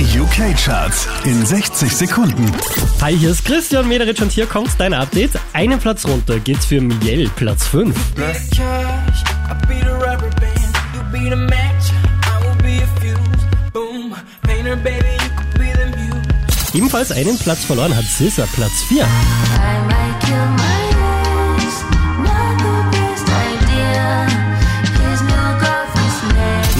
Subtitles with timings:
[0.00, 2.50] Die UK-Charts in 60 Sekunden.
[3.02, 5.32] Hi, hier ist Christian Mederitsch und hier kommt dein Update.
[5.52, 7.94] Einen Platz runter geht's für Miel, Platz 5.
[16.72, 19.06] Ebenfalls einen Platz verloren hat Scissor, Platz 4.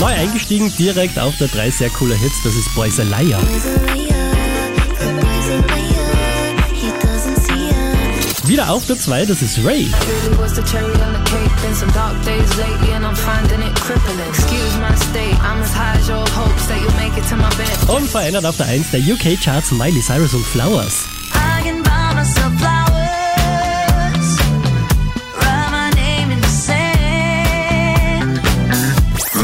[0.00, 3.42] Neu eingestiegen, direkt auf der 3 sehr cooler Hits, das ist Boys a Liar.
[8.46, 9.90] Wieder auf der 2, das ist Ray.
[17.86, 21.19] Und verändert auf der 1 der UK Charts Miley Cyrus und Flowers.